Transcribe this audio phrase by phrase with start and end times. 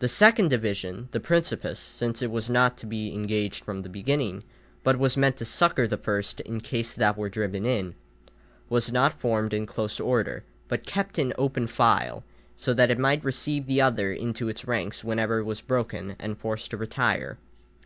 [0.00, 4.44] The second division, the principes, since it was not to be engaged from the beginning,
[4.82, 7.94] but was meant to succour the first in case that were driven in,
[8.68, 12.24] was not formed in close order but kept in open file,
[12.58, 16.36] so that it might receive the other into its ranks whenever it was broken and
[16.36, 17.38] forced to retire.